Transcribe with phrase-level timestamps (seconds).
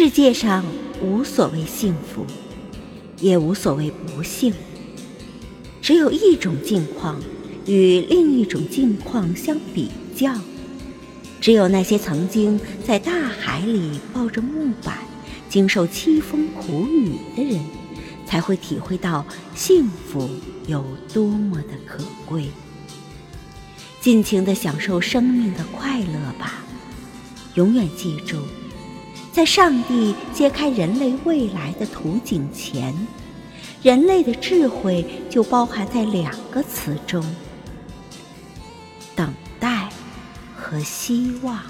[0.00, 0.64] 世界上
[1.02, 2.24] 无所谓幸福，
[3.18, 4.54] 也无所谓不幸，
[5.82, 7.20] 只有一种境况
[7.66, 10.32] 与另一种境况相比较。
[11.40, 14.98] 只有那些曾经在大海里抱着木板，
[15.48, 17.60] 经受凄风苦雨的人，
[18.24, 19.26] 才会体会到
[19.56, 20.30] 幸福
[20.68, 22.46] 有多么的可贵。
[24.00, 26.62] 尽情地享受生命的快乐吧，
[27.56, 28.36] 永远记住。
[29.32, 32.94] 在上帝揭开人类未来的图景前，
[33.82, 37.24] 人类的智慧就包含在两个词中：
[39.14, 39.88] 等待
[40.56, 41.60] 和希望。